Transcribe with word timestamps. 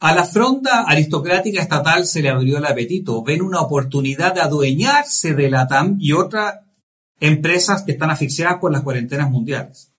A 0.00 0.14
la 0.14 0.24
fronda 0.24 0.84
aristocrática 0.84 1.60
estatal 1.60 2.06
se 2.06 2.22
le 2.22 2.30
abrió 2.30 2.56
el 2.56 2.64
apetito. 2.64 3.22
Ven 3.22 3.42
una 3.42 3.60
oportunidad 3.60 4.34
de 4.34 4.40
adueñarse 4.40 5.34
de 5.34 5.50
la 5.50 5.66
TAM 5.66 5.98
y 6.00 6.12
otras 6.12 6.60
empresas 7.20 7.82
que 7.82 7.92
están 7.92 8.10
asfixiadas 8.10 8.56
por 8.60 8.72
las 8.72 8.80
cuarentenas 8.80 9.30
mundiales. 9.30 9.92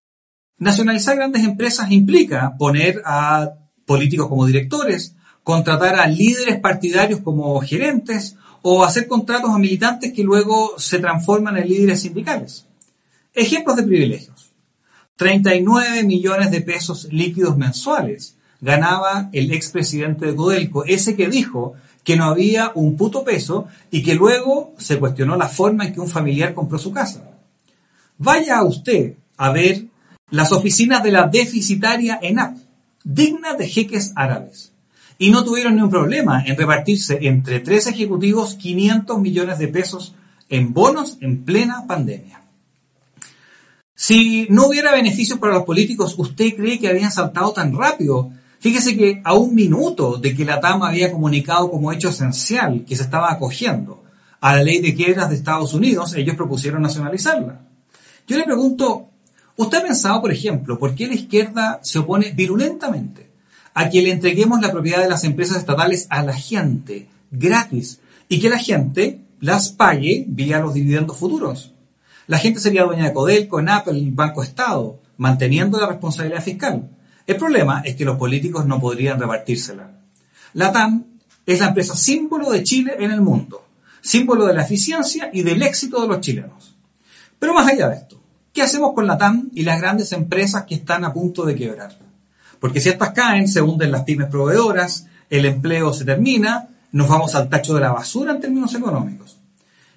Nacionalizar 0.57 1.17
grandes 1.17 1.43
empresas 1.43 1.91
implica 1.91 2.55
poner 2.57 3.03
a 3.05 3.51
políticos 3.85 4.27
como 4.27 4.47
directores, 4.47 5.15
contratar 5.43 5.95
a 5.95 6.07
líderes 6.07 6.59
partidarios 6.59 7.21
como 7.21 7.61
gerentes 7.61 8.37
o 8.63 8.83
hacer 8.83 9.05
contratos 9.07 9.51
a 9.51 9.59
militantes 9.59 10.13
que 10.13 10.23
luego 10.23 10.79
se 10.79 10.97
transforman 10.97 11.57
en 11.57 11.67
líderes 11.67 12.01
sindicales. 12.01 12.65
Ejemplos 13.35 13.75
de 13.75 13.83
privilegios. 13.83 14.51
39 15.15 16.03
millones 16.03 16.49
de 16.49 16.61
pesos 16.61 17.07
líquidos 17.11 17.55
mensuales 17.55 18.35
ganaba 18.61 19.29
el 19.33 19.51
expresidente 19.51 20.27
de 20.27 20.35
Codelco, 20.35 20.85
ese 20.85 21.15
que 21.15 21.27
dijo 21.27 21.73
que 22.03 22.15
no 22.15 22.25
había 22.25 22.71
un 22.75 22.95
puto 22.95 23.23
peso 23.23 23.67
y 23.89 24.03
que 24.03 24.15
luego 24.15 24.73
se 24.77 24.99
cuestionó 24.99 25.35
la 25.35 25.47
forma 25.47 25.85
en 25.85 25.93
que 25.93 25.99
un 25.99 26.07
familiar 26.07 26.53
compró 26.53 26.77
su 26.77 26.91
casa. 26.91 27.31
Vaya 28.17 28.63
usted 28.63 29.15
a 29.37 29.51
ver 29.51 29.85
las 30.29 30.51
oficinas 30.51 31.03
de 31.03 31.11
la 31.11 31.27
deficitaria 31.27 32.19
ENAP, 32.21 32.57
dignas 33.03 33.57
de 33.57 33.67
jeques 33.67 34.13
árabes. 34.15 34.71
Y 35.17 35.29
no 35.29 35.43
tuvieron 35.43 35.75
ni 35.75 35.81
un 35.81 35.89
problema 35.89 36.43
en 36.45 36.57
repartirse 36.57 37.19
entre 37.21 37.59
tres 37.59 37.85
ejecutivos 37.87 38.55
500 38.55 39.19
millones 39.19 39.59
de 39.59 39.67
pesos 39.67 40.15
en 40.49 40.73
bonos 40.73 41.17
en 41.21 41.43
plena 41.43 41.85
pandemia. 41.87 42.41
Si 43.95 44.47
no 44.49 44.67
hubiera 44.67 44.93
beneficios 44.93 45.37
para 45.37 45.53
los 45.53 45.63
políticos, 45.63 46.15
¿usted 46.17 46.55
cree 46.55 46.79
que 46.79 46.87
habían 46.87 47.11
saltado 47.11 47.53
tan 47.53 47.75
rápido 47.75 48.31
Fíjese 48.61 48.95
que 48.95 49.21
a 49.23 49.33
un 49.33 49.55
minuto 49.55 50.17
de 50.17 50.35
que 50.35 50.45
la 50.45 50.59
TAM 50.59 50.83
había 50.83 51.11
comunicado 51.11 51.71
como 51.71 51.91
hecho 51.91 52.09
esencial 52.09 52.85
que 52.85 52.95
se 52.95 53.01
estaba 53.01 53.31
acogiendo 53.31 54.03
a 54.39 54.55
la 54.55 54.63
ley 54.63 54.79
de 54.79 54.93
quiebras 54.93 55.29
de 55.29 55.35
Estados 55.35 55.73
Unidos, 55.73 56.13
ellos 56.13 56.35
propusieron 56.35 56.83
nacionalizarla. 56.83 57.61
Yo 58.27 58.37
le 58.37 58.43
pregunto, 58.43 59.07
¿usted 59.55 59.79
ha 59.79 59.83
pensado, 59.83 60.21
por 60.21 60.31
ejemplo, 60.31 60.77
por 60.77 60.93
qué 60.93 61.07
la 61.07 61.15
izquierda 61.15 61.79
se 61.81 61.97
opone 61.97 62.33
virulentamente 62.33 63.31
a 63.73 63.89
que 63.89 64.03
le 64.03 64.11
entreguemos 64.11 64.61
la 64.61 64.71
propiedad 64.71 65.01
de 65.01 65.09
las 65.09 65.23
empresas 65.23 65.57
estatales 65.57 66.05
a 66.11 66.21
la 66.21 66.33
gente, 66.33 67.07
gratis, 67.31 67.99
y 68.29 68.39
que 68.39 68.51
la 68.51 68.59
gente 68.59 69.21
las 69.39 69.69
pague 69.69 70.23
vía 70.27 70.59
los 70.59 70.75
dividendos 70.75 71.17
futuros? 71.17 71.73
La 72.27 72.37
gente 72.37 72.59
sería 72.59 72.83
dueña 72.83 73.05
de 73.05 73.13
Codelco, 73.13 73.59
en 73.59 73.69
Apple, 73.69 74.09
Banco 74.11 74.43
Estado, 74.43 74.99
manteniendo 75.17 75.79
la 75.79 75.87
responsabilidad 75.87 76.43
fiscal. 76.43 76.87
El 77.31 77.37
problema 77.37 77.81
es 77.85 77.95
que 77.95 78.03
los 78.03 78.17
políticos 78.17 78.65
no 78.65 78.77
podrían 78.81 79.17
repartírsela. 79.17 79.89
La 80.55 80.69
TAM 80.69 81.05
es 81.45 81.61
la 81.61 81.67
empresa 81.67 81.95
símbolo 81.95 82.51
de 82.51 82.61
Chile 82.61 82.95
en 82.99 83.09
el 83.09 83.21
mundo, 83.21 83.65
símbolo 84.01 84.45
de 84.47 84.53
la 84.53 84.63
eficiencia 84.63 85.29
y 85.31 85.41
del 85.41 85.63
éxito 85.63 86.01
de 86.01 86.09
los 86.09 86.19
chilenos. 86.19 86.75
Pero 87.39 87.53
más 87.53 87.69
allá 87.69 87.87
de 87.87 87.95
esto, 87.95 88.21
¿qué 88.51 88.63
hacemos 88.63 88.91
con 88.93 89.07
la 89.07 89.17
TAM 89.17 89.49
y 89.53 89.63
las 89.63 89.79
grandes 89.79 90.11
empresas 90.11 90.65
que 90.65 90.75
están 90.75 91.05
a 91.05 91.13
punto 91.13 91.45
de 91.45 91.55
quebrar? 91.55 91.97
Porque 92.59 92.81
si 92.81 92.89
estas 92.89 93.11
caen, 93.11 93.47
se 93.47 93.61
hunden 93.61 93.93
las 93.93 94.03
pymes 94.03 94.27
proveedoras, 94.27 95.07
el 95.29 95.45
empleo 95.45 95.93
se 95.93 96.03
termina, 96.03 96.67
nos 96.91 97.07
vamos 97.07 97.33
al 97.35 97.47
tacho 97.47 97.75
de 97.75 97.79
la 97.79 97.93
basura 97.93 98.33
en 98.33 98.41
términos 98.41 98.75
económicos. 98.75 99.37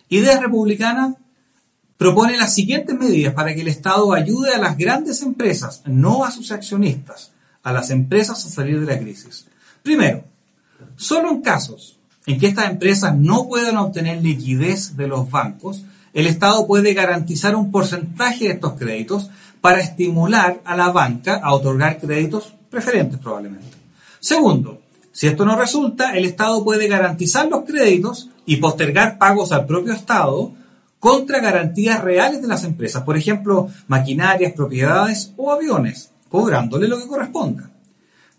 Ideas 0.09 0.41
republicanas 0.41 1.17
propone 1.97 2.37
las 2.37 2.55
siguientes 2.55 2.99
medidas 2.99 3.35
para 3.35 3.55
que 3.55 3.61
el 3.61 3.69
Estado 3.69 4.13
ayude 4.13 4.55
a 4.55 4.59
las 4.59 4.77
grandes 4.77 5.23
empresas, 5.23 5.83
no 5.87 6.25
a 6.25 6.31
sus 6.31 6.53
accionistas, 6.53 7.33
a 7.63 7.73
las 7.73 7.91
empresas 7.91 8.45
a 8.45 8.49
salir 8.49 8.81
de 8.81 8.87
la 8.87 8.99
crisis. 8.99 9.47
Primero, 9.83 10.25
solo 10.97 11.31
en 11.31 11.43
casos 11.43 11.99
en 12.27 12.39
que 12.39 12.47
estas 12.47 12.71
empresas 12.71 13.17
no 13.17 13.49
puedan 13.49 13.77
obtener 13.77 14.23
liquidez 14.23 14.97
de 14.97 15.09
los 15.09 15.31
bancos, 15.31 15.83
el 16.13 16.27
Estado 16.27 16.67
puede 16.67 16.95
garantizar 16.95 17.57
un 17.57 17.71
porcentaje 17.71 18.45
de 18.45 18.55
estos 18.55 18.75
créditos 18.75 19.31
para 19.61 19.81
estimular 19.81 20.61
a 20.65 20.77
la 20.77 20.91
banca 20.91 21.41
a 21.43 21.53
otorgar 21.55 21.99
créditos 21.99 22.55
preferentes 22.71 23.19
probablemente. 23.19 23.67
Segundo, 24.21 24.81
si 25.13 25.27
esto 25.27 25.45
no 25.45 25.57
resulta, 25.57 26.17
el 26.17 26.25
Estado 26.25 26.65
puede 26.65 26.89
garantizar 26.89 27.49
los 27.49 27.65
créditos 27.65 28.31
y 28.47 28.57
postergar 28.57 29.19
pagos 29.19 29.53
al 29.53 29.67
propio 29.67 29.93
Estado 29.93 30.53
contra 31.05 31.39
garantías 31.39 32.03
reales 32.03 32.41
de 32.41 32.49
las 32.49 32.65
empresas, 32.65 33.03
por 33.03 33.15
ejemplo, 33.15 33.69
maquinarias, 33.89 34.55
propiedades 34.55 35.35
o 35.37 35.53
aviones, 35.53 36.11
cobrándole 36.31 36.89
lo 36.89 36.99
que 36.99 37.07
corresponda. 37.07 37.69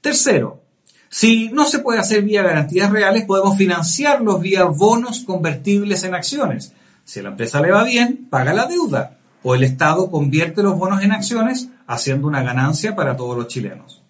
Tercero, 0.02 0.64
si 1.08 1.50
no 1.50 1.66
se 1.66 1.78
puede 1.78 2.00
hacer 2.00 2.24
vía 2.24 2.42
garantías 2.42 2.90
reales, 2.90 3.26
podemos 3.26 3.56
financiarlos 3.56 4.42
vía 4.42 4.64
bonos 4.64 5.20
convertibles 5.20 6.06
en 6.06 6.16
acciones. 6.16 6.74
Si 7.04 7.20
a 7.20 7.24
la 7.24 7.30
empresa 7.30 7.62
le 7.62 7.70
va 7.70 7.84
bien, 7.84 8.26
paga 8.32 8.52
la 8.52 8.66
deuda 8.66 9.20
o 9.44 9.54
el 9.54 9.64
Estado 9.64 10.10
convierte 10.10 10.64
los 10.64 10.76
bonos 10.76 11.04
en 11.04 11.12
acciones 11.12 11.70
haciendo 11.86 12.28
una 12.28 12.42
ganancia 12.42 12.96
para 12.96 13.16
todos 13.16 13.38
los 13.38 13.48
chilenos. 13.48 14.02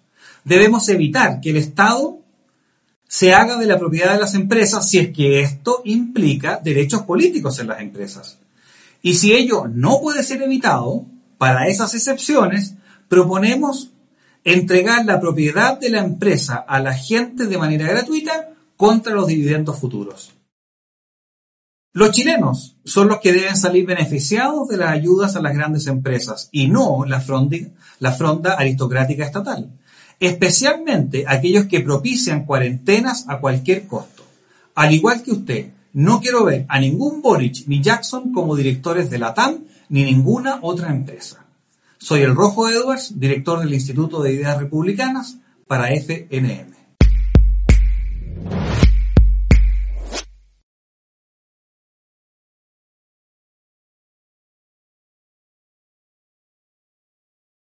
Debemos 0.44 0.88
evitar 0.88 1.42
que 1.42 1.50
el 1.50 1.58
Estado 1.58 2.20
se 3.06 3.34
haga 3.34 3.58
de 3.58 3.66
la 3.66 3.78
propiedad 3.78 4.14
de 4.14 4.20
las 4.20 4.32
empresas 4.32 4.88
si 4.88 4.98
es 4.98 5.12
que 5.12 5.42
esto 5.42 5.82
implica 5.84 6.58
derechos 6.64 7.02
políticos 7.02 7.58
en 7.58 7.66
las 7.66 7.82
empresas. 7.82 8.38
Y 9.06 9.14
si 9.14 9.34
ello 9.34 9.68
no 9.68 10.00
puede 10.00 10.24
ser 10.24 10.42
evitado, 10.42 11.06
para 11.38 11.68
esas 11.68 11.94
excepciones, 11.94 12.74
proponemos 13.08 13.92
entregar 14.42 15.04
la 15.04 15.20
propiedad 15.20 15.78
de 15.78 15.90
la 15.90 16.00
empresa 16.00 16.56
a 16.56 16.80
la 16.80 16.92
gente 16.92 17.46
de 17.46 17.56
manera 17.56 17.86
gratuita 17.86 18.48
contra 18.76 19.14
los 19.14 19.28
dividendos 19.28 19.78
futuros. 19.78 20.32
Los 21.92 22.10
chilenos 22.10 22.78
son 22.84 23.06
los 23.06 23.20
que 23.20 23.32
deben 23.32 23.56
salir 23.56 23.86
beneficiados 23.86 24.66
de 24.66 24.78
las 24.78 24.90
ayudas 24.90 25.36
a 25.36 25.40
las 25.40 25.54
grandes 25.54 25.86
empresas 25.86 26.48
y 26.50 26.66
no 26.66 27.04
la 27.04 27.20
fronda, 27.20 28.54
aristocrática 28.58 29.24
estatal, 29.24 29.70
especialmente 30.18 31.26
aquellos 31.28 31.66
que 31.66 31.78
propician 31.78 32.44
cuarentenas 32.44 33.26
a 33.28 33.38
cualquier 33.38 33.86
costo. 33.86 34.24
Al 34.74 34.92
igual 34.92 35.22
que 35.22 35.30
usted, 35.30 35.75
no 35.96 36.20
quiero 36.20 36.44
ver 36.44 36.66
a 36.68 36.78
ningún 36.78 37.22
Boric 37.22 37.66
ni 37.68 37.82
Jackson 37.82 38.30
como 38.30 38.54
directores 38.54 39.08
de 39.08 39.18
la 39.18 39.32
TAM 39.32 39.64
ni 39.88 40.04
ninguna 40.04 40.58
otra 40.60 40.90
empresa. 40.90 41.46
Soy 41.96 42.20
el 42.20 42.34
Rojo 42.34 42.68
Edwards, 42.68 43.18
director 43.18 43.60
del 43.60 43.72
Instituto 43.72 44.20
de 44.20 44.34
Ideas 44.34 44.58
Republicanas 44.58 45.38
para 45.66 45.88
FNM. 45.94 46.74